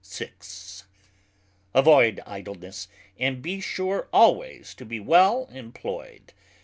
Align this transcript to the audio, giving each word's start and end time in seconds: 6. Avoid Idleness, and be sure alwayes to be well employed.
6. 0.03 0.85
Avoid 1.75 2.21
Idleness, 2.25 2.87
and 3.19 3.39
be 3.39 3.61
sure 3.61 4.09
alwayes 4.11 4.73
to 4.73 4.83
be 4.83 4.99
well 4.99 5.47
employed. 5.51 6.33